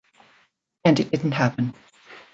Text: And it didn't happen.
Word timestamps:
And 0.83 0.99
it 0.99 1.11
didn't 1.11 1.33
happen. 1.33 1.75